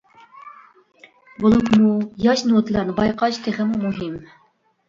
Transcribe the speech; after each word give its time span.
بولۇپمۇ 1.43 1.91
ياش 2.25 2.43
نوتىلارنى 2.53 2.97
بايقاش 3.01 3.41
تېخىمۇ 3.49 3.81
مۇھىم. 3.85 4.21